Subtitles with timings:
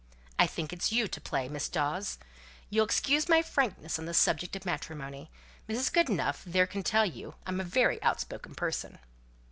[0.39, 1.71] I think it's you to play, Mrs.
[1.73, 2.17] Dawes.
[2.71, 5.29] You'll excuse my frankness on the subject of matrimony!
[5.69, 5.93] Mrs.
[5.93, 8.97] Goodenough there can tell you I'm a very out spoken person."